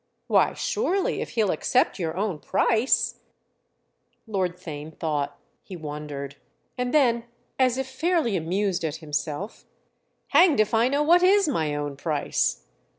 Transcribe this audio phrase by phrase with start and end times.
[0.25, 3.19] "Why surely if he'll accept your own price—!"
[4.25, 6.37] Lord Theign thought—he wondered;
[6.75, 7.25] and then
[7.59, 9.63] as if fairly amused at himself:
[10.29, 12.65] "Hanged if I know what is my own price!"